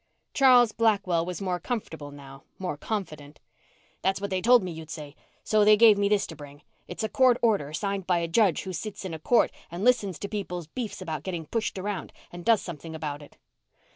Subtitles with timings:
[0.33, 3.39] Charles Blackwell was more comfortable now more confident.
[4.01, 6.63] "That's what they told me you'd say, so they gave me this to bring.
[6.87, 10.17] It's a court order signed by a judge who sits in a court and listens
[10.17, 13.37] to people's beefs about getting pushed around and does something about it."